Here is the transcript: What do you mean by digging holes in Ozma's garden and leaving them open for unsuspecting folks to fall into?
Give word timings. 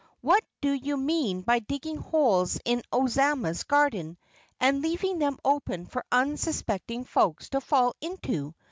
What 0.21 0.43
do 0.61 0.71
you 0.73 0.97
mean 0.97 1.41
by 1.43 1.59
digging 1.59 1.97
holes 1.97 2.57
in 2.65 2.81
Ozma's 2.91 3.61
garden 3.61 4.17
and 4.59 4.81
leaving 4.81 5.19
them 5.19 5.37
open 5.45 5.85
for 5.85 6.03
unsuspecting 6.11 7.03
folks 7.05 7.49
to 7.49 7.61
fall 7.61 7.93
into? 8.01 8.55